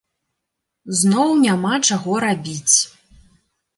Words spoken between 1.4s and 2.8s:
няма чаго рабіць.